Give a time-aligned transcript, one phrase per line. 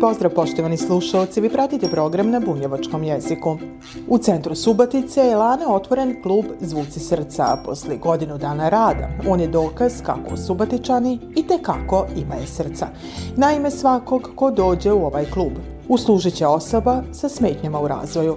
[0.00, 3.56] Pozdrav poštovani slušalci, vi pratite program na bunjevačkom jeziku.
[4.08, 7.58] U centru Subatice je lane otvoren klub Zvuci srca.
[7.64, 12.86] Posle godinu dana rada, on je dokaz kako Subatičani i te kako imaju srca.
[13.36, 15.52] Naime svakog ko dođe u ovaj klub,
[15.88, 18.36] uslužit će osoba sa smetnjama u razvoju.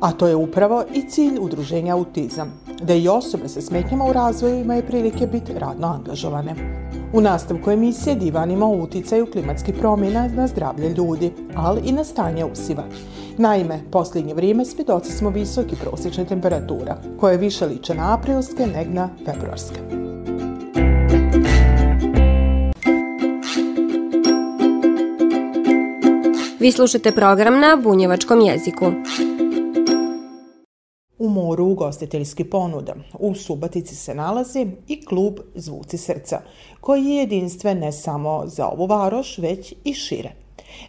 [0.00, 4.60] A to je upravo i cilj udruženja Autizam, da i osobe sa smetnjama u razvoju
[4.60, 6.54] imaju prilike biti radno angažovane.
[7.12, 12.44] U nastavku emisije divanimo o uticaju klimatskih promjena na zdravlje ljudi, ali i na stanje
[12.44, 12.84] usiva.
[13.38, 19.08] Naime, posljednje vrijeme svjedoci smo visoki prosječne temperatura, koje više liče na aprilske neg na
[19.24, 19.80] februarske.
[26.60, 28.92] Vi slušate program na bunjevačkom jeziku
[31.18, 32.94] u moru ugostiteljski ponuda.
[33.18, 36.40] U Subatici se nalazi i klub Zvuci srca,
[36.80, 40.32] koji je jedinstven ne samo za ovu varoš, već i šire.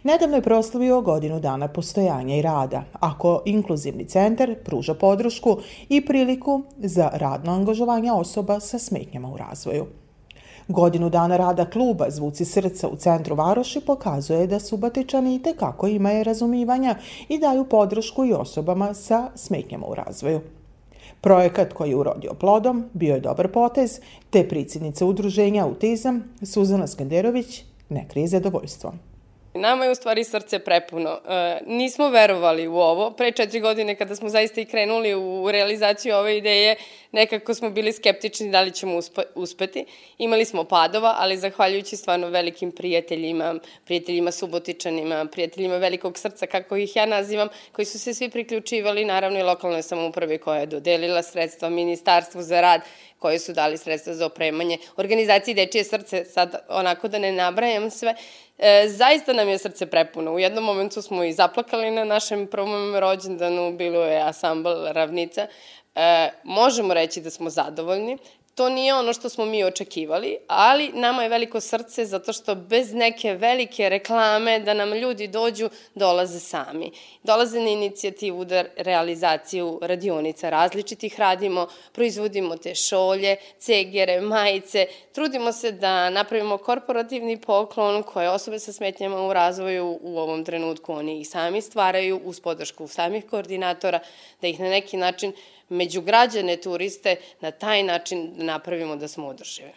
[0.02, 5.56] Nedavno je proslavio godinu dana postojanja i rada, ako inkluzivni centar pruža podršku
[5.88, 9.86] i priliku za radno angažovanje osoba sa smetnjama u razvoju.
[10.70, 15.86] Godinu dana rada kluba Zvuci srca u centru Varoši pokazuje da su Batičani i tekako
[15.86, 16.94] imaju razumivanja
[17.28, 20.40] i daju podršku i osobama sa smetnjama u razvoju.
[21.20, 27.64] Projekat koji je urodio plodom bio je dobar potez, te predsjednica udruženja Autizam Suzana Skanderović
[27.88, 29.09] ne krije zadovoljstvom.
[29.54, 31.20] Nama je u stvari srce prepuno.
[31.28, 33.10] E, nismo verovali u ovo.
[33.10, 36.76] Pre četiri godine kada smo zaista i krenuli u realizaciju ove ideje,
[37.12, 39.84] nekako smo bili skeptični da li ćemo uspe, uspeti.
[40.18, 46.96] Imali smo padova, ali zahvaljujući stvarno velikim prijateljima, prijateljima subotičanima, prijateljima velikog srca, kako ih
[46.96, 51.68] ja nazivam, koji su se svi priključivali, naravno i lokalnoj samoupravi koja je dodelila sredstva
[51.68, 52.80] Ministarstvu za rad,
[53.20, 58.14] koje su dali sredstva za opremanje, organizaciji Dečije srce, sad onako da ne nabrajam sve,
[58.62, 60.32] E, zaista nam je srce prepuno.
[60.32, 65.46] U jednom momentu smo i zaplakali na našem prvom rođendanu, bilo je asambl Ravnica.
[65.94, 68.18] E, možemo reći da smo zadovoljni.
[68.54, 72.92] To nije ono što smo mi očekivali, ali nama je veliko srce zato što bez
[72.92, 76.90] neke velike reklame da nam ljudi dođu, dolaze sami.
[77.22, 85.72] Dolaze na inicijativu da realizaciju radionica različitih radimo, proizvodimo te šolje, cegere, majice, trudimo se
[85.72, 91.24] da napravimo korporativni poklon koje osobe sa smetnjama u razvoju u ovom trenutku oni i
[91.24, 94.00] sami stvaraju uz podršku samih koordinatora,
[94.40, 95.32] da ih na neki način
[95.70, 99.70] među građane turiste na taj način da napravimo da smo održivi.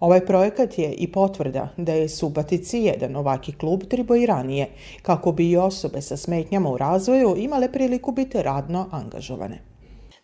[0.00, 4.68] Ovaj projekat je i potvrda da je Subatici jedan ovaki klub tribo i ranije,
[5.02, 9.75] kako bi i osobe sa smetnjama u razvoju imale priliku biti radno angažovane.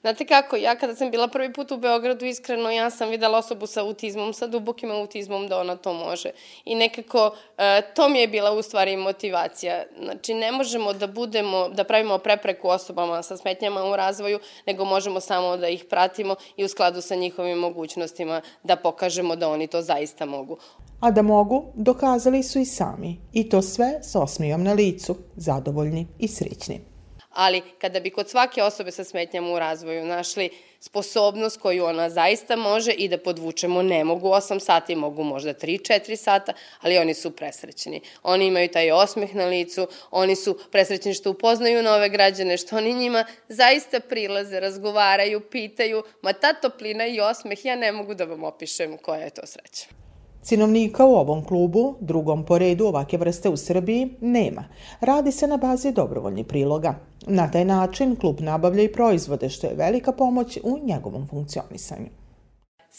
[0.02, 3.66] Znate kako, ja kada sam bila prvi put u Beogradu, iskreno, ja sam videla osobu
[3.66, 6.30] sa autizmom, sa dubokim autizmom, da ona to može.
[6.64, 9.84] I nekako, e, to mi je bila u stvari motivacija.
[10.02, 15.20] Znači, ne možemo da budemo, da pravimo prepreku osobama sa smetnjama u razvoju, nego možemo
[15.20, 19.82] samo da ih pratimo i u skladu sa njihovim mogućnostima da pokažemo da oni to
[19.82, 20.56] zaista mogu.
[21.00, 23.20] A da mogu, dokazali su i sami.
[23.32, 26.91] I to sve s osmijom na licu, zadovoljni i srećni
[27.32, 30.50] ali kada bi kod svake osobe sa smetnjama u razvoju našli
[30.80, 36.16] sposobnost koju ona zaista može i da podvučemo, ne mogu 8 sati, mogu možda 3-4
[36.16, 38.00] sata, ali oni su presrećeni.
[38.22, 42.94] Oni imaju taj osmeh na licu, oni su presrećeni što upoznaju nove građane, što oni
[42.94, 48.44] njima zaista prilaze, razgovaraju, pitaju, ma ta toplina i osmeh, ja ne mogu da vam
[48.44, 50.01] opišem koja je to sreća.
[50.42, 54.64] Cinovnika u ovom klubu, drugom po redu ovake vrste u Srbiji, nema.
[55.00, 56.94] Radi se na bazi dobrovoljnih priloga.
[57.26, 62.21] Na taj način klub nabavlja i proizvode, što je velika pomoć u njegovom funkcionisanju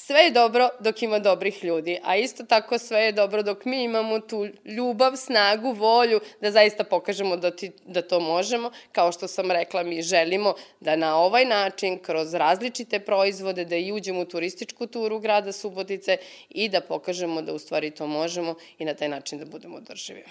[0.05, 3.83] sve je dobro dok ima dobrih ljudi, a isto tako sve je dobro dok mi
[3.83, 8.71] imamo tu ljubav, snagu, volju da zaista pokažemo da, ti, da to možemo.
[8.91, 13.91] Kao što sam rekla, mi želimo da na ovaj način, kroz različite proizvode, da i
[13.91, 16.17] uđemo u turističku turu grada Subotice
[16.50, 20.23] i da pokažemo da u stvari to možemo i na taj način da budemo održivi.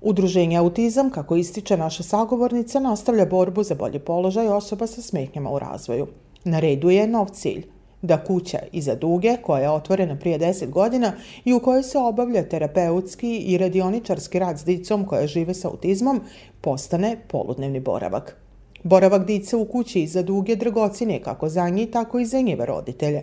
[0.00, 5.58] Udruženje Autizam, kako ističe naša sagovornica, nastavlja borbu za bolji položaj osoba sa smetnjama u
[5.58, 6.06] razvoju.
[6.44, 7.73] Na redu je nov cilj
[8.04, 11.12] da kuća iza duge, koja je otvorena prije 10 godina
[11.44, 16.20] i u kojoj se obavlja terapeutski i radioničarski rad s dicom koja žive sa autizmom,
[16.60, 18.36] postane poludnevni boravak.
[18.82, 23.22] Boravak dice u kući iza duge dragocine kako za njih, tako i za njeve roditelje.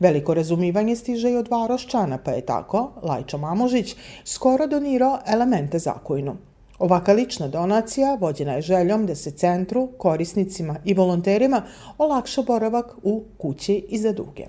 [0.00, 6.36] Veliko razumivanje stiže i od Varoščana, pa je tako Lajčo Mamožić skoro donirao elemente zakojnu.
[6.82, 11.62] Ovaka lična donacija vođena je željom da se centru, korisnicima i volonterima
[11.98, 14.46] olakša boravak u kući iza duge.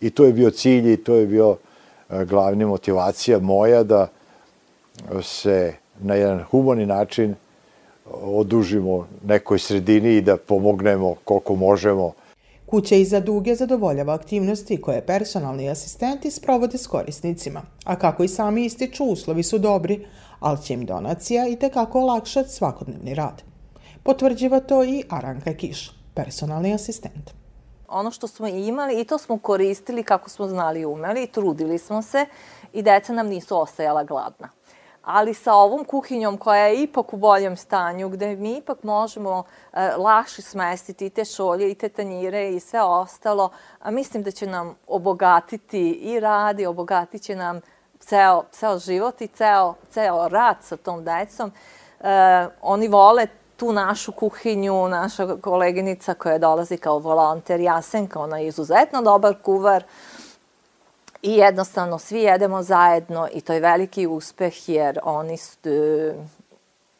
[0.00, 1.56] I to je bio cilj i to je bio
[2.10, 4.08] e, glavna motivacija moja da
[5.22, 7.34] se na jedan humani način
[8.22, 12.12] odužimo nekoj sredini i da pomognemo koliko možemo.
[12.66, 18.64] Kuća iza duge zadovoljava aktivnosti koje personalni asistenti sprovode s korisnicima, a kako i sami
[18.64, 20.06] ističu, uslovi su dobri,
[20.40, 23.42] ali će im donacija i tekako olakšati svakodnevni rad.
[24.02, 27.30] Potvrđiva to i Aranka Kiš, personalni asistent.
[27.88, 32.02] Ono što smo imali i to smo koristili kako smo znali i umeli trudili smo
[32.02, 32.26] se
[32.72, 34.48] i deca nam nisu ostajala gladna
[35.08, 39.90] ali sa ovom kuhinjom koja je ipak u boljem stanju, gde mi ipak možemo e,
[40.28, 43.50] smestiti i te šolje i te tanjire i sve ostalo,
[43.80, 47.60] a mislim da će nam obogatiti i rad i obogatit će nam
[48.08, 51.52] ceo, ceo život i ceo, ceo rad sa tom decom.
[52.00, 53.26] E, oni vole
[53.56, 59.84] tu našu kuhinju, naša koleginica koja dolazi kao volonter Jasenka, ona je izuzetno dobar kuvar,
[61.22, 65.34] I jednostavno svi jedemo zajedno i to je veliki uspeh jer oni,
[65.64, 66.14] e,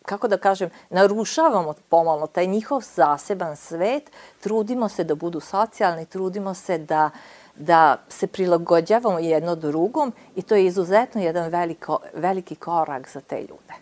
[0.02, 6.54] kako da kažem, narušavamo pomalo taj njihov zaseban svet, trudimo se da budu socijalni, trudimo
[6.54, 7.10] se da
[7.58, 13.40] da se prilagođavamo jedno drugom i to je izuzetno jedan veliko, veliki korak za te
[13.40, 13.74] ljude.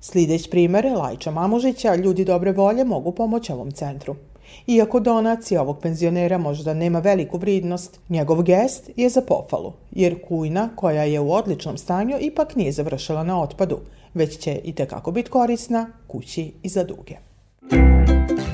[0.00, 4.16] Slideć primere Lajča Mamužića, ljudi dobre volje mogu pomoći ovom centru.
[4.66, 10.68] Iako donacija ovog penzionera možda nema veliku vridnost, njegov gest je za pofalu, jer kujna,
[10.76, 13.78] koja je u odličnom stanju, ipak nije završila na otpadu,
[14.14, 17.16] već će i tekako biti korisna kući i za duge.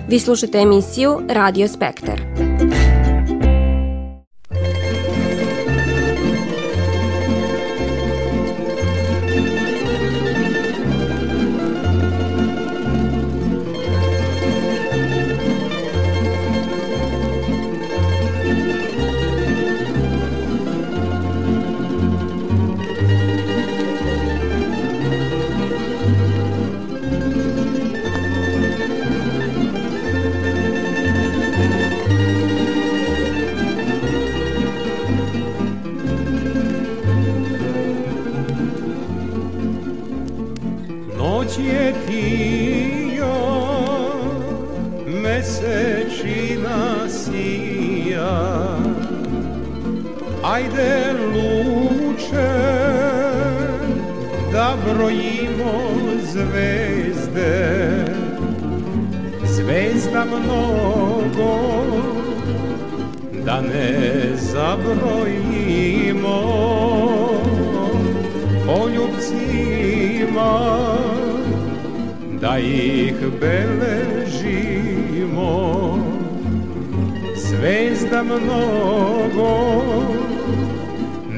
[0.09, 2.21] Vi slušate emisiju Radio Spektar.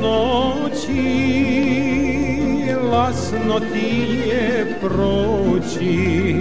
[0.00, 1.26] noći
[2.92, 6.34] lasno ti je proći.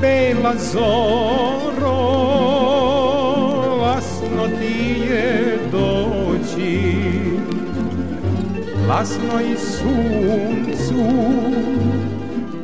[0.00, 2.02] Bela zoro
[3.80, 6.92] lasno ti je doći.
[8.88, 11.04] Lasno i suncu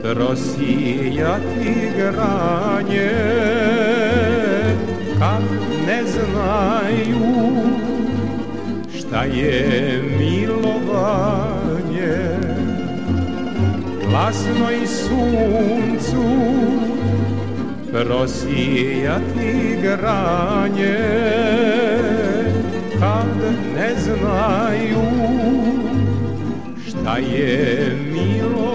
[0.02, 3.10] prosijati granje.
[5.18, 5.42] Kad
[5.86, 7.38] ne znaju
[9.08, 11.58] šta je milovanje?
[14.08, 16.24] Glasno i suncu
[17.92, 20.98] prosijati granje.
[23.00, 23.36] Kad
[23.76, 25.04] ne znaju
[26.88, 28.68] šta je milovanje?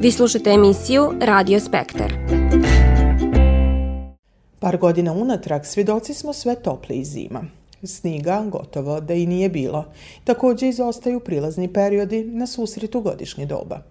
[0.00, 2.43] Vi slušate emisiju Radio Spektar.
[4.64, 7.44] Par godina unatrag svjedoci smo sve topli zima.
[7.82, 9.84] Sniga gotovo da i nije bilo.
[10.24, 13.82] Takođe izostaju prilazni periodi na susretu godišnje doba.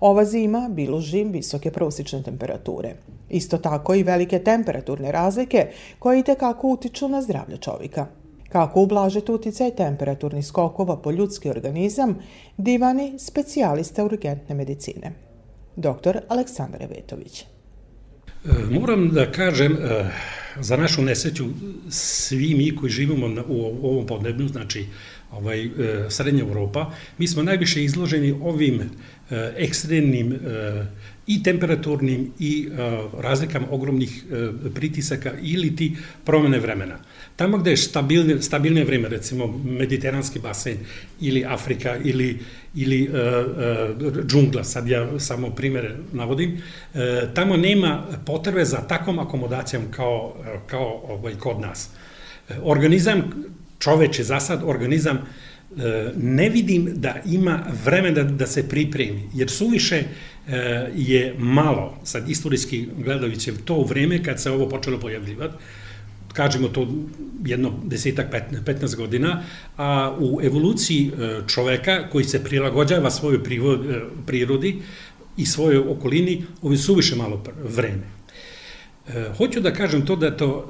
[0.00, 2.94] Ova zima biluži visoke prosječne temperature.
[3.30, 5.66] Isto tako i velike temperaturne razlike
[5.98, 8.06] koje i tekako utiču na zdravlje čovjeka.
[8.48, 12.18] Kako ublažiti uticaj temperaturnih skokova po ljudski organizam,
[12.56, 15.12] divani specijalista urgentne medicine.
[15.76, 16.18] Dr.
[16.28, 17.46] Aleksandar Vetović.
[18.44, 20.10] E, moram da kažem, e,
[20.60, 21.46] za našu nesreću,
[21.90, 24.86] svi mi koji živimo u ovom podneblju, znači
[25.30, 25.70] ovaj, e,
[26.08, 28.80] Srednja Evropa, mi smo najviše izloženi ovim
[29.56, 30.38] ekstremnim
[31.30, 32.68] i temperaturnim i
[33.18, 34.24] razlikama ogromnih
[34.74, 36.98] pritisaka ili ti promene vremena.
[37.36, 40.76] Tamo gde je stabilne, stabilne vreme, recimo mediteranski basen
[41.20, 42.38] ili Afrika ili,
[42.74, 46.58] ili uh, džungla, sad ja samo primere navodim,
[47.34, 50.34] tamo nema potrebe za takvom akomodacijom kao,
[50.66, 51.88] kao ovaj, kod nas.
[52.62, 53.22] Organizam,
[53.78, 55.18] čoveče, za sad organizam
[56.16, 60.04] ne vidim da ima vremena da, da se pripremi, jer suviše
[60.94, 65.54] je malo, sad istorijski gledajući, to vreme kad se ovo počelo pojavljivati,
[66.32, 66.88] kažemo to
[67.44, 68.26] jedno desetak,
[68.64, 69.42] 15 godina,
[69.76, 73.40] a u evoluciji e, čoveka koji se prilagođava svojoj e,
[74.26, 74.82] prirodi
[75.36, 78.02] i svojoj okolini, ovi suviše malo vreme.
[79.08, 80.68] E, hoću da kažem to da to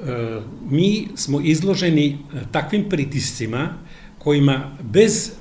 [0.70, 2.18] mi smo izloženi
[2.52, 3.74] takvim pritiscima
[4.22, 5.32] kojima bez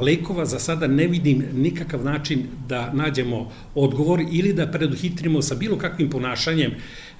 [0.00, 5.78] lekova za sada ne vidim nikakav način da nađemo odgovor ili da preduhitrimo sa bilo
[5.78, 6.72] kakvim ponašanjem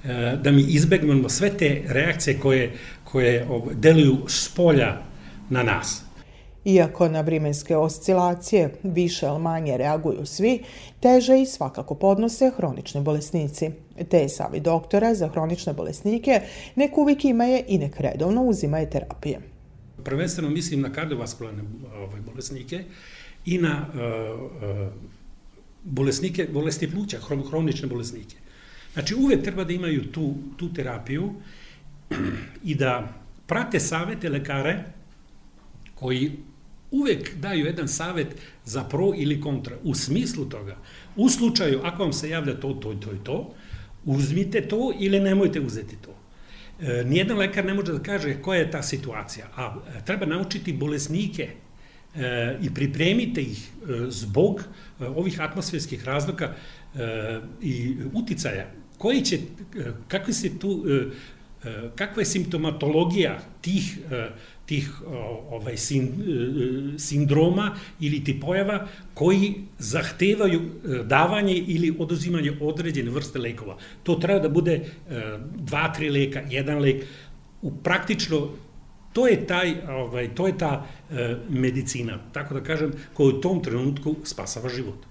[0.03, 4.97] E, da mi izbegnemo sve te reakcije koje, koje deluju s polja
[5.49, 6.03] na nas.
[6.65, 10.63] Iako na vremenske oscilacije više ili manje reaguju svi,
[10.99, 13.69] teže i svakako podnose hronični bolesnici.
[14.09, 16.41] Te savi doktora za hronične bolesnike
[16.75, 19.52] nek uvijek imaje i nek redovno uzimaje terapije.
[20.03, 21.63] Prvenstveno mislim na kardiovaskularne
[21.95, 22.83] ovaj, bolesnike
[23.45, 24.93] i na uh,
[25.83, 27.17] bolesnike, bolesti pluća,
[27.49, 28.35] hronične bolesnike.
[28.93, 31.33] Znači, uvek treba da imaju tu, tu terapiju
[32.71, 33.13] i da
[33.47, 34.83] prate savete lekare
[35.95, 36.31] koji
[36.91, 39.77] uvek daju jedan savet za pro ili kontra.
[39.83, 40.77] U smislu toga,
[41.15, 43.53] u slučaju, ako vam se javlja to, to to i to,
[44.05, 46.22] uzmite to ili nemojte uzeti to.
[46.81, 50.73] E, nijedan lekar ne može da kaže koja je ta situacija, a e, treba naučiti
[50.73, 51.49] bolesnike
[52.15, 53.69] e, i pripremite ih
[54.07, 54.63] zbog
[54.99, 56.55] ovih atmosferskih razloga
[57.61, 58.67] i uticaja.
[58.97, 59.39] Koji će,
[60.07, 60.83] kakve se tu,
[61.95, 64.29] kakva je simptomatologija tih, e,
[64.65, 65.01] tih
[65.49, 65.77] ovaj,
[66.97, 70.61] sindroma ili ti pojava koji zahtevaju
[71.05, 73.77] davanje ili oduzimanje određene vrste lekova.
[74.03, 74.81] To treba da bude
[75.55, 77.05] dva, tri leka, jedan lek.
[77.61, 78.49] U praktično
[79.13, 80.85] to je taj ovaj to je ta
[81.49, 85.05] medicina tako da kažem koja u tom trenutku spasava život.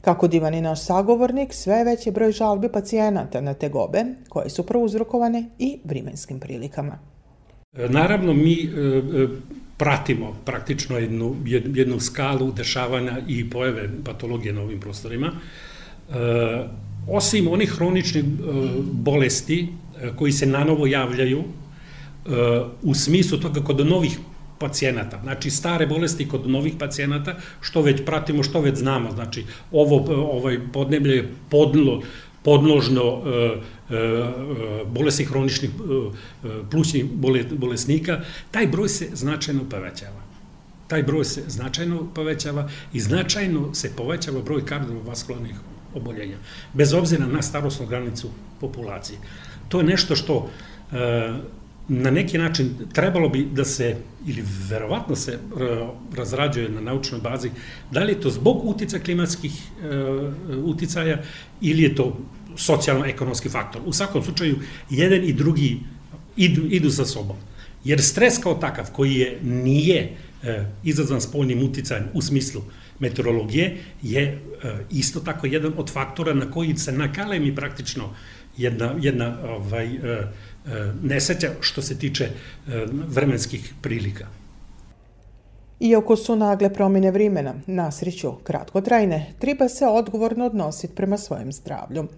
[0.00, 4.66] Kako divan je naš sagovornik, sve već je broj žalbi pacijenata na tegobe, koje su
[4.66, 6.98] prouzrokovane i vrimenskim prilikama.
[7.78, 9.28] E, naravno, mi e, e,
[9.76, 11.36] pratimo praktično jednu,
[11.74, 15.32] jednu skalu dešavanja i pojave patologije na ovim prostorima.
[17.08, 18.24] Osim onih hroničnih
[18.92, 19.68] bolesti
[20.16, 21.44] koji se nanovo javljaju,
[22.82, 24.18] u smislu toga kod novih
[24.58, 25.20] pacijenata.
[25.22, 29.10] Znači, stare bolesti kod novih pacijenata, što već pratimo, što već znamo.
[29.12, 32.02] Znači, ovo ovaj podneblje je podlo,
[32.48, 33.60] podložno e,
[33.94, 37.04] e, bolesti hroničnih e, plućnih
[37.52, 40.22] bolesnika, taj broj se značajno povećava.
[40.88, 45.56] Taj broj se značajno povećava i značajno se povećava broj kardiovaskularnih
[45.94, 46.38] oboljenja,
[46.72, 49.18] bez obzira na starostnu granicu populacije.
[49.68, 50.48] To je nešto što
[51.88, 55.38] na neki način trebalo bi da se, ili verovatno se e,
[56.16, 57.50] razrađuje na naučnoj bazi,
[57.90, 59.88] da li je to zbog utica klimatskih e,
[60.56, 61.22] uticaja
[61.60, 62.16] ili je to
[62.58, 63.82] socijalno-ekonomski faktor.
[63.86, 64.58] U svakom slučaju,
[64.90, 65.80] jedan i drugi
[66.36, 67.36] idu, idu sa sobom.
[67.84, 72.62] Jer stres kao takav, koji je, nije e, izazvan spoljnim uticajem u smislu
[72.98, 74.38] meteorologije, je e,
[74.90, 78.14] isto tako jedan od faktora na koji se nakalemi praktično
[78.56, 80.28] jedna, jedna ovaj, e,
[80.68, 82.30] E, neseća što se tiče e,
[82.90, 84.26] vremenskih prilika.
[85.80, 92.08] Iako su nagle promjene vremena, nasreću kratkotrajne, treba se odgovorno odnositi prema svojem zdravlju.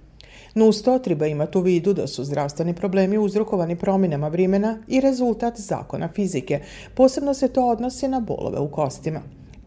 [0.55, 6.09] Nusto treba imati u vidu da su zdravstveni problemi uzrokovani promjenama vremena i rezultat zakona
[6.09, 6.61] fizike.
[6.95, 9.21] Posebno se to odnosi na bolove u kostima.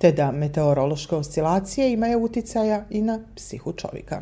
[0.04, 4.22] te da meteorološke oscilacije imaju uticaja i na psihu čovjeka.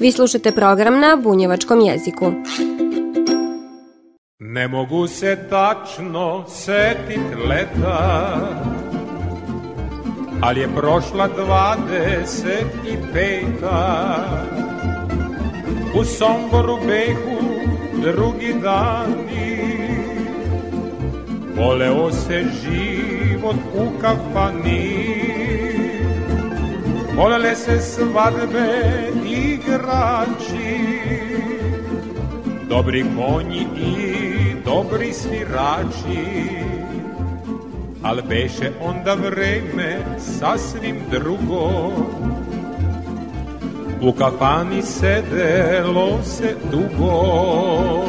[0.00, 2.32] Vi slušate program na bunjevačkom jeziku.
[4.38, 8.48] Ne mogu se tačno setit leta
[10.40, 14.24] Ali je prošla dvadeset i peta.
[15.94, 17.38] U Somboru behu
[18.02, 19.58] drugi dani.
[21.56, 25.18] Voleo se život u kafani.
[27.16, 28.82] Volele se svadbe
[29.26, 30.78] igrači
[32.68, 36.77] Dobri konji i dobri svirači
[38.02, 41.92] Al beše onda vreme sasvim drugo.
[44.00, 48.04] U kafani sedelo se dugo.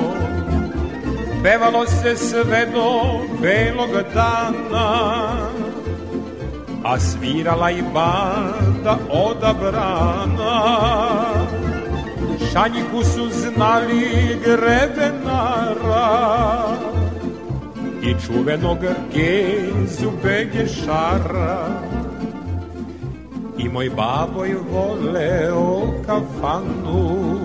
[1.43, 5.49] Pevalo se sve do belog dana
[6.83, 10.59] A svirala i banda odabrana.
[12.53, 16.09] Šanjiku su znali grebenara
[18.01, 18.77] I čuvenog
[19.13, 21.67] gezu begešara.
[23.57, 27.39] I moj baboj voleo kafanu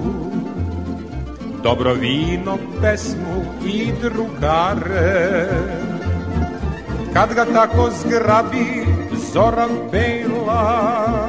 [1.62, 5.48] Dobro vino, pesmu i drugare.
[7.12, 8.86] Kad ga tako zgrabi
[9.32, 11.28] Zoran Bela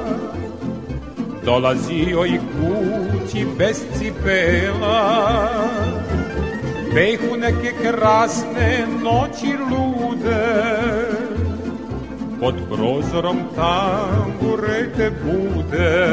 [1.45, 5.25] Dolazio i kući bez cipela
[6.95, 10.45] Behu neke krasne noći lude.
[12.39, 16.05] Pod prozorom tamburete bude.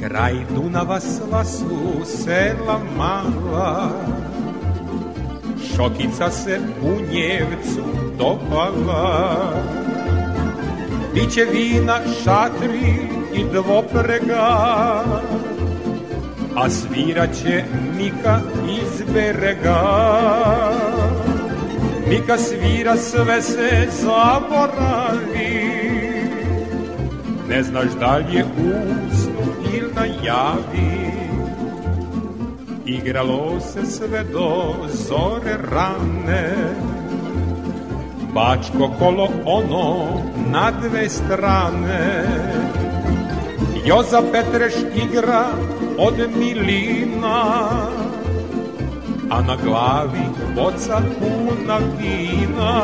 [0.00, 4.17] Kraj Dunava sva su sela mala
[5.78, 7.82] Šokica se u Njevcu
[8.18, 9.62] dopala
[11.14, 15.04] Biće vina, šatri i dvoprega
[16.56, 17.64] A sviraće
[17.96, 19.82] Mika iz berega.
[22.08, 25.48] Mika svira sve se zaboravi.
[27.48, 29.40] Ne znaš da li je usnu
[29.74, 31.07] ili najavi
[32.88, 36.54] Igralo se sve do zore rane.
[38.34, 40.06] Bačko kolo ono
[40.52, 42.24] na dve strane.
[43.84, 44.74] Joza Petreš
[45.04, 45.44] igra
[45.98, 47.44] od milina
[49.30, 50.24] A na glavi
[50.54, 52.82] boca puna vina.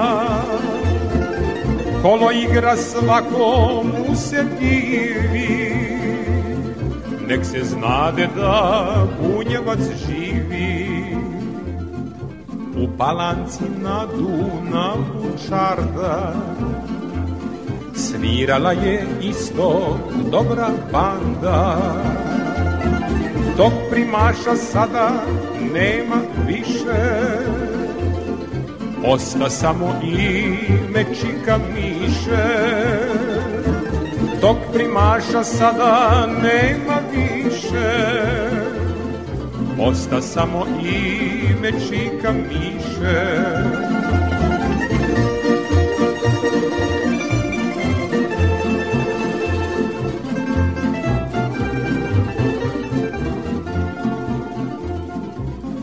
[2.02, 6.03] Kolo igra svako mu se divi
[7.28, 11.16] Nek se znade da bunjevac živi.
[12.76, 16.34] U palanci na Dunavu čarda.
[17.94, 19.98] Svirala je isto
[20.30, 21.76] dobra banda.
[23.56, 25.10] Tog primaša sada
[25.74, 27.24] nema više.
[29.06, 33.23] Osta samo ime čika miše
[34.44, 38.04] Tog primaša sada nema više.
[39.80, 43.24] Osta samo ime čika miše.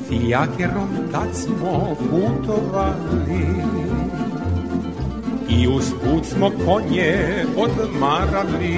[0.08, 3.62] Fijakerom tad smo putovali
[5.60, 8.78] I usput smo konje odmarali.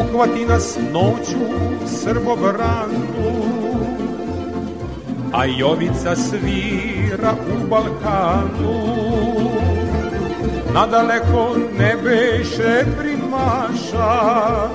[0.00, 1.38] Uhvati nas noću
[1.86, 3.06] srbobranu
[5.32, 8.96] A Jovica svira u Balkanu.
[10.74, 14.68] Nadaleko ne beše primaša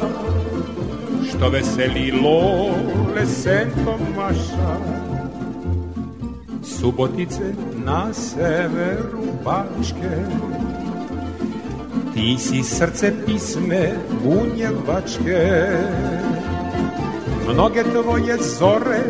[1.30, 5.11] Što veseli lole sentomaša
[6.82, 7.54] Subotice
[7.86, 10.18] na severu Bačke.
[12.14, 15.68] Ti si srce pisme bunjevačke
[17.48, 19.04] Mnoge tvoje zore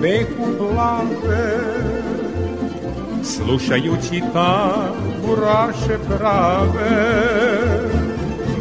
[0.00, 1.58] behu plave
[3.22, 6.96] Slušajući tamburaše prave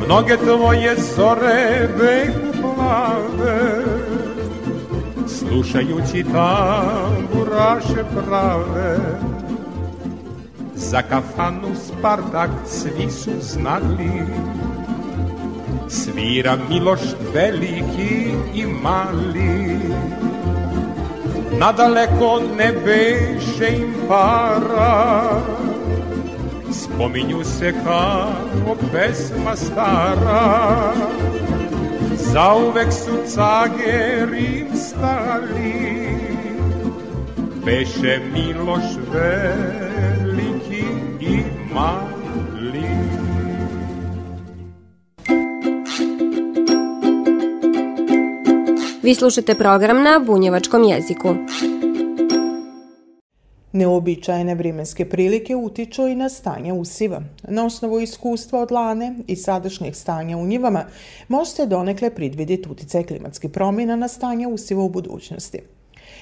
[0.05, 3.96] Mnoge tvoje zore behu plave
[5.47, 8.97] Slušajući tamburaše prave.
[10.75, 14.25] Za kafanu Spartak svi su znali.
[15.89, 16.99] Svira Miloš
[17.33, 19.79] veliki i mali.
[21.59, 25.41] Nadaleko ne beše im para.
[26.71, 30.93] Spominju se kao pesma stara
[32.33, 36.07] Zauvek su cage Rim stali
[37.65, 40.85] Beše Miloš veliki
[41.21, 41.37] i
[41.73, 42.17] mali
[49.01, 51.35] Vi slušate program na bunjevačkom jeziku.
[53.71, 57.21] Neobičajene vremenske prilike utiču i na stanje usiva.
[57.47, 60.85] Na osnovu iskustva od lane i sadašnjeg stanja u njivama
[61.27, 65.59] može se donekle predvidjeti uticaj klimatskih promjena na stanje usiva u budućnosti.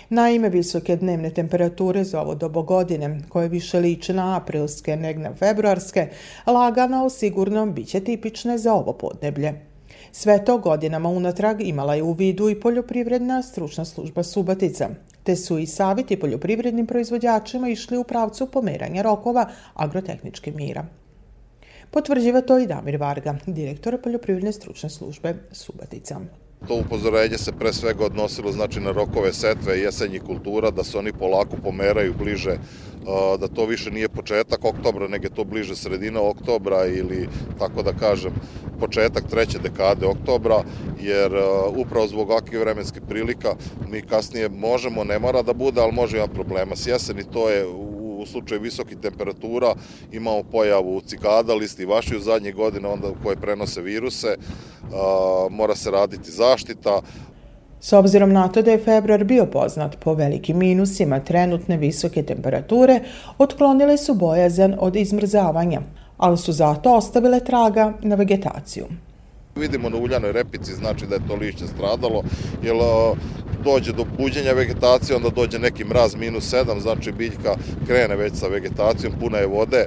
[0.10, 5.34] Naime, visoke dnevne temperature za ovo dobo godine, koje više liče na aprilske neg na
[5.36, 6.08] februarske,
[6.48, 9.75] lagano sigurno bit će tipične za ovo podneblje.
[10.18, 14.90] Sve to godinama unatrag imala je u vidu i poljoprivredna stručna služba Subatica,
[15.24, 20.86] te su i savjeti poljoprivrednim proizvođačima išli u pravcu pomeranja rokova agrotehničke mira.
[21.92, 26.20] Potvrđiva to i Damir Varga, direktor poljoprivredne stručne službe Subatica.
[26.68, 30.98] To upozorenje se pre svega odnosilo znači na rokove setve i jesenjih kultura, da se
[30.98, 32.58] oni polako pomeraju bliže,
[33.40, 37.28] da to više nije početak oktobra, nego je to bliže sredina oktobra ili,
[37.60, 38.32] tako da kažem,
[38.80, 40.64] početak treće dekade oktobra,
[41.02, 41.32] jer
[41.76, 43.56] upravo zbog ovakve vremenske prilika
[43.90, 46.76] mi kasnije možemo, ne mora da bude, ali može imati problema.
[46.76, 47.66] S jeseni, to je
[48.18, 49.76] u slučaju visokih temperatura
[50.12, 54.36] imamo pojavu cikada, listi vaši u zadnje godine onda koje prenose viruse,
[55.50, 57.02] mora se raditi zaštita,
[57.86, 63.00] S obzirom na to da je februar bio poznat po velikim minusima trenutne visoke temperature,
[63.38, 65.82] otklonile su bojazan od izmrzavanja,
[66.18, 68.86] ali su zato ostavile traga na vegetaciju.
[69.56, 72.24] Vidimo na uljanoj repici, znači da je to lišće stradalo,
[72.64, 72.76] jer
[73.66, 77.56] dođe do buđenja vegetacije, onda dođe neki mraz minus 7, znači biljka
[77.88, 79.86] krene već sa vegetacijom, puna je vode,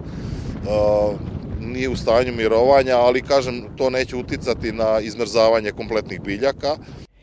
[1.60, 6.76] nije u stanju mirovanja, ali kažem, to neće uticati na izmrzavanje kompletnih biljaka.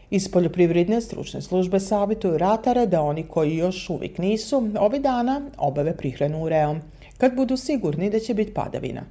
[0.09, 5.97] Iz poljoprivredne stručne službe savjetuju ratare da oni koji još uvijek nisu, ovi dana obave
[5.97, 6.81] prihranu ureom,
[7.17, 9.01] kad budu sigurni da će biti padavina.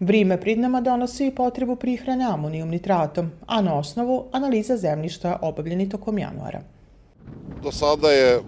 [0.00, 5.88] Vrime prid nama donosi i potrebu prihrane amonijum nitratom, a na osnovu analiza zemljišta obavljeni
[5.88, 6.60] tokom januara.
[7.64, 8.40] Do sada je,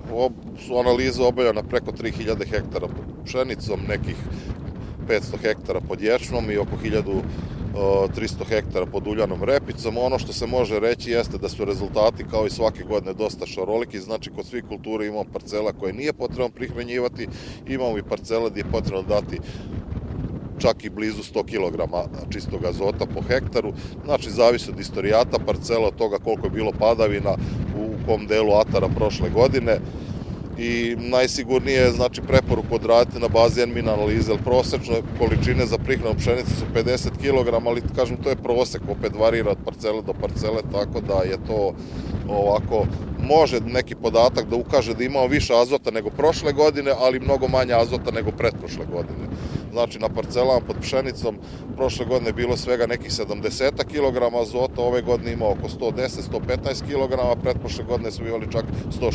[0.66, 4.16] su analize obavljena preko 3000 hektara pod pšenicom, nekih
[5.09, 6.76] 500 hektara pod ječnom i oko
[7.74, 9.96] 1300 hektara pod uljanom repicom.
[9.98, 14.00] Ono što se može reći jeste da su rezultati kao i svake godine dosta šaroliki,
[14.00, 17.29] znači kod svih kultura imamo parcela koje nije potrebno prihranjivati,
[17.66, 19.40] imamo i parcela gdje je potrebno dati
[20.59, 21.76] čak i blizu 100 kg
[22.33, 23.72] čistog azota po hektaru.
[24.05, 27.37] Znači, zavisi od istorijata parcela, od toga koliko je bilo padavina
[27.79, 29.79] u kom delu atara prošle godine
[30.59, 36.14] i najsigurnije je znači preporuku odraditi na bazi NMIN analize, jer prosečno količine za prihranu
[36.19, 40.62] pšenice su 50 kg, ali kažem to je prosek, opet varira od parcele do parcele,
[40.73, 41.75] tako da je to
[42.29, 42.87] ovako,
[43.23, 47.75] može neki podatak da ukaže da imamo više azota nego prošle godine, ali mnogo manje
[47.75, 49.27] azota nego pretprošle godine.
[49.77, 51.39] Znači na parcelama pod pšenicom
[51.77, 57.85] prošle godine bilo svega nekih 70 kg azota, ove godine ima oko 110-115 kg, pretprošle
[57.85, 58.65] godine su imali čak
[59.01, 59.12] 160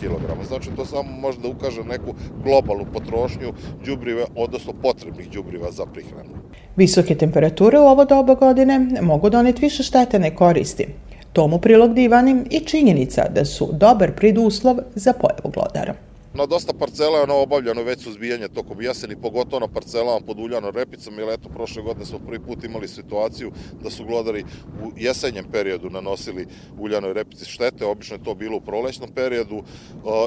[0.00, 0.46] kg.
[0.48, 3.52] Znači to samo može da ukaže neku globalnu potrošnju
[3.86, 6.30] đubrive, odnosno potrebnih đubriva za prihranu.
[6.76, 10.86] Visoke temperature u ovo doba godine mogu doneti više štete ne koristi.
[11.32, 16.11] Tomu prilog divanim i činjenica da su dobar priduslov za pojavu glodara.
[16.34, 20.74] Na dosta parcela je ono obavljeno već suzbijanje tokom jeseni, pogotovo na parcelama pod uljanom
[20.74, 24.44] repicom, jer eto, prošle godine smo prvi put imali situaciju da su glodari
[24.84, 26.46] u jesenjem periodu nanosili
[26.78, 29.62] uljanoj repici štete, obično je to bilo u prolećnom periodu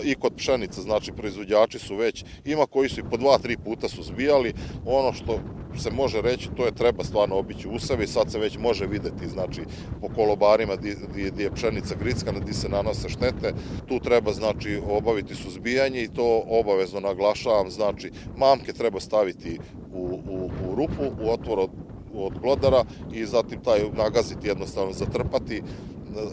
[0.03, 3.89] i kod pšenica, znači proizvođači su već, ima koji su i po dva, tri puta
[3.89, 4.53] suzbijali,
[4.85, 5.39] ono što
[5.77, 9.61] se može reći, to je treba stvarno obići usavi, sad se već može videti, znači,
[10.01, 10.75] po kolobarima
[11.09, 13.53] gdje je pšenica grickana, gdje se nanose štete,
[13.87, 19.59] tu treba, znači, obaviti suzbijanje i to obavezno naglašavam, znači, mamke treba staviti
[19.93, 21.69] u, u, u rupu, u otvor od,
[22.15, 25.61] od glodara i zatim taj nagaziti jednostavno zatrpati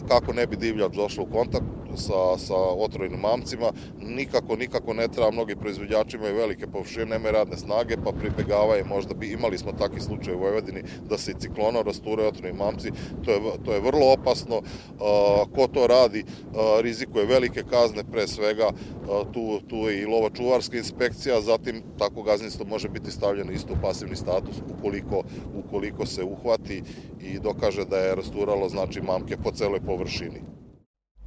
[0.07, 3.71] kako ne bi divljač došla u kontakt sa, sa otrovnim mamcima.
[4.01, 9.13] Nikako, nikako ne treba, mnogi proizvođači imaju velike površine, nema radne snage, pa pribegavaju, možda
[9.13, 12.91] bi imali smo takvi slučaj u Vojvodini, da se i ciklona rasture otrovni mamci,
[13.25, 14.61] to je, to je vrlo opasno,
[15.55, 16.25] ko to radi,
[16.81, 18.69] rizikuje velike kazne, pre svega
[19.33, 24.15] tu, tu je i lovačuvarska inspekcija, zatim tako gazdinstvo može biti stavljeno isto u pasivni
[24.15, 25.23] status ukoliko,
[25.55, 26.83] ukoliko se uhvati
[27.21, 30.41] i dokaže da je rasturalo znači mamke po celoj površini.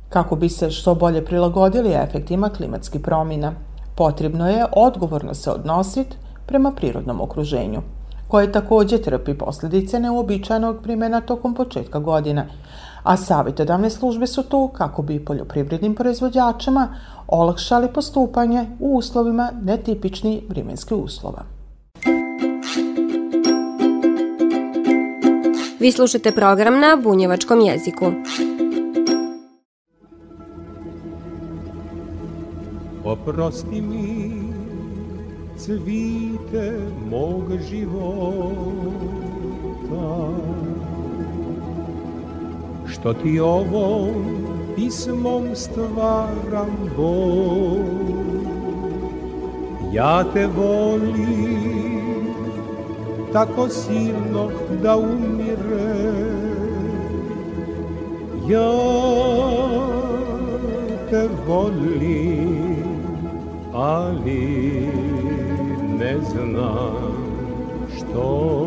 [0.08, 3.52] Kako bi se što bolje prilagodili efektima klimatskih promjena,
[3.94, 6.16] potrebno je odgovorno se odnositi
[6.46, 7.82] prema prirodnom okruženju,
[8.28, 12.48] koje takođe trpi posljedice neuobičajenog primjena tokom početka godine,
[13.02, 16.88] a savjetodavne službe su tu kako bi poljoprivrednim proizvođačima
[17.28, 21.42] olakšali postupanje u uslovima netipičnih vremenskih uslova.
[25.80, 28.04] Vi slušate program na bunjevačkom jeziku.
[33.06, 34.32] Oprosti mi
[35.58, 36.78] cvite
[37.10, 37.96] mog života.
[42.86, 44.14] Što ti ovom
[44.76, 47.78] pismom stvaram bol
[49.92, 51.76] Ja te volim
[53.32, 54.50] tako silno
[54.82, 55.94] da umire
[58.48, 58.72] Ja
[61.10, 62.65] te volim
[63.76, 64.90] ali
[65.98, 67.26] ne znam
[67.96, 68.66] što.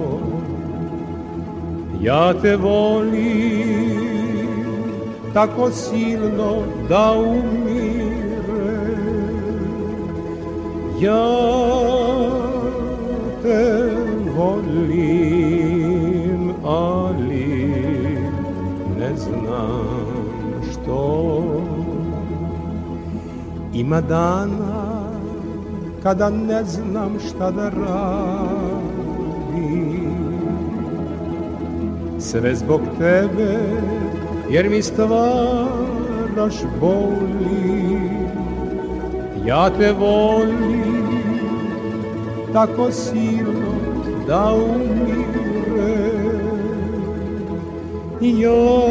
[2.02, 3.90] Ja te volim
[5.34, 8.00] tako silno da umire
[11.02, 11.40] Ja
[13.42, 13.90] te
[14.38, 15.40] volim
[16.64, 17.74] ali
[19.00, 19.86] ne znam
[20.72, 21.44] što.
[23.74, 24.79] Ima dana
[26.04, 28.90] kada ne znam šta da radim.
[32.20, 33.60] Sve zbog tebe
[34.50, 38.00] jer mi stvaraš boli.
[39.46, 41.00] Ja te volim
[42.54, 43.74] tako silno
[44.28, 45.20] da umire
[48.22, 48.90] Ja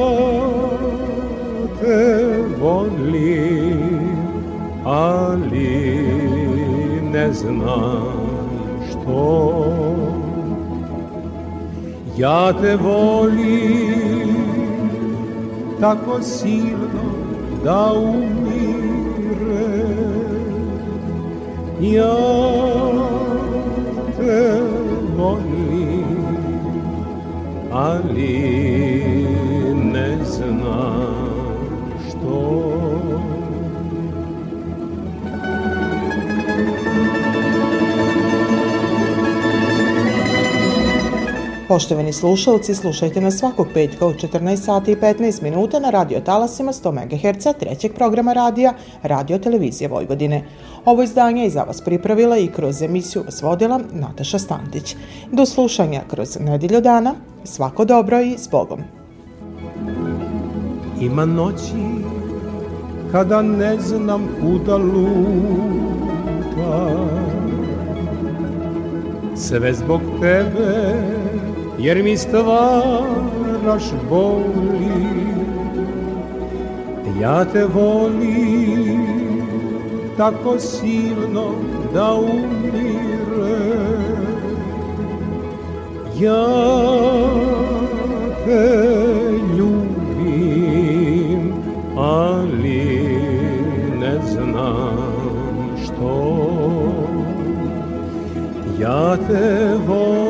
[1.81, 2.27] te
[2.61, 4.09] volim
[4.85, 6.28] ali
[7.13, 8.29] ne znam
[8.91, 9.65] što.
[12.17, 14.37] Ja te volim
[15.81, 17.09] tako silno
[17.65, 19.09] da umire
[21.81, 22.17] Ja
[24.17, 24.61] te
[25.17, 26.19] volim
[27.73, 29.28] ali
[41.69, 46.73] Poštovani slušalci, slušajte nas svakog petka u 14 sati i 15 minuta na radio talasima
[46.73, 50.45] 100 MHz trećeg programa radija Radio Televizije Vojvodine.
[50.85, 54.97] Ovo izdanje je za vas pripravila i kroz emisiju vas vodila Nataša Stantić.
[55.33, 58.81] Do slušanja kroz nedelju dana, svako dobro i s Bogom.
[61.01, 61.75] Ima noći
[63.13, 66.09] kada ne znam kuda luta
[69.37, 71.19] Sve zbog tebe
[71.79, 75.19] jer mi stvaraš boli.
[77.21, 79.07] Ja te volim
[80.17, 81.55] tako silno
[81.95, 83.09] da umire
[86.21, 86.47] Ja
[88.45, 88.89] te
[89.59, 91.43] ljubim,
[91.97, 93.09] ali
[94.01, 94.99] ne znam
[95.85, 96.13] što.
[98.81, 100.28] Ja te volim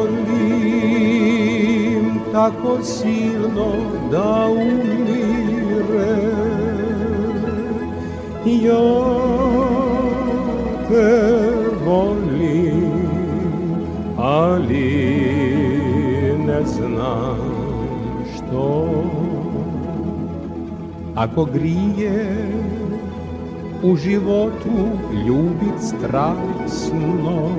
[2.33, 3.73] tako silno
[4.11, 5.29] da umire.
[8.45, 9.19] Ja
[10.89, 11.49] te
[11.85, 12.93] volim,
[14.17, 15.19] ali
[16.47, 17.39] ne znam
[18.35, 18.89] što.
[21.15, 22.49] Ako grije
[23.83, 24.89] u životu
[25.27, 27.51] ljubit strasno.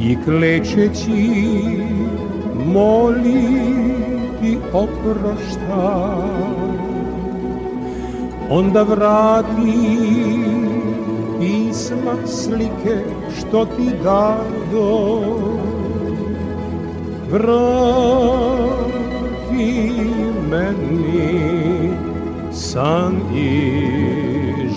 [0.00, 1.40] I klečeći
[2.66, 6.16] moliti oprošta
[8.50, 10.00] onda vrati
[11.40, 13.04] pisma slike
[13.38, 15.20] što ti dado
[17.30, 17.60] vrati
[20.50, 21.90] meni
[22.52, 23.80] san i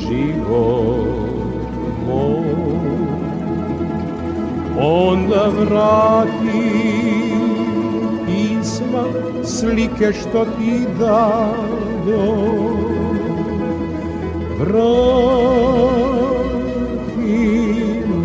[0.01, 1.23] život
[2.07, 2.43] moj.
[4.79, 6.32] Onda vrati
[9.59, 12.23] slike što ti dado.
[14.59, 15.53] Vrati